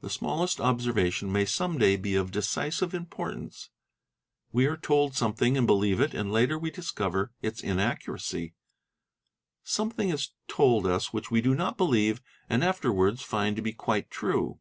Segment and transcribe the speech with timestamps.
[0.00, 3.68] The smallest observation may some day be of decisive importance.
[4.50, 8.54] We are told something and believe it and later we discover its inaccuracy;
[9.62, 13.74] something is told us which we do not believe and after 'wards find to be
[13.74, 14.58] quite true.